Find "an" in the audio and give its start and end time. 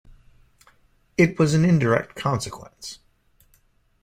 1.53-1.63